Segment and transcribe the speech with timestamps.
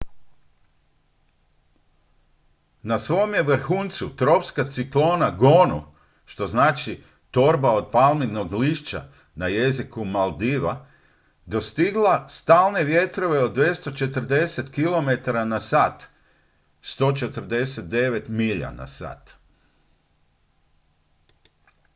[2.83, 5.83] "na svom je vrhuncu tropska ciklona gonu
[6.25, 9.01] što znači "torba od palminog lišća"
[9.35, 10.85] na jeziku maldiva
[11.45, 16.03] dostigla stalne vjetrove od 240 kilometara na sat
[16.83, 19.33] 149 milja na sat.